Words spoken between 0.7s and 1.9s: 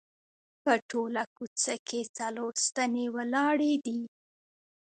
ټوله کوڅه